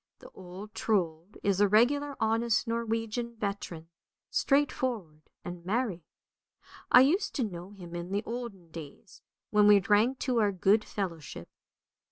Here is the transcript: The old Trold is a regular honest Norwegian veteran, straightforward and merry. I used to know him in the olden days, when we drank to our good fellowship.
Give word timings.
The 0.17 0.31
old 0.31 0.73
Trold 0.73 1.37
is 1.43 1.61
a 1.61 1.67
regular 1.67 2.15
honest 2.19 2.67
Norwegian 2.67 3.35
veteran, 3.35 3.87
straightforward 4.31 5.21
and 5.45 5.63
merry. 5.63 6.01
I 6.91 7.01
used 7.01 7.35
to 7.35 7.43
know 7.43 7.69
him 7.69 7.93
in 7.95 8.11
the 8.11 8.23
olden 8.23 8.71
days, 8.71 9.21
when 9.51 9.67
we 9.67 9.79
drank 9.79 10.17
to 10.21 10.39
our 10.39 10.51
good 10.51 10.83
fellowship. 10.83 11.47